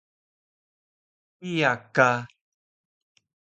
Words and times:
kiya 1.37 1.71
ka 1.95 2.09